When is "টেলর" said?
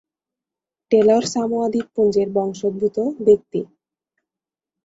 0.91-1.23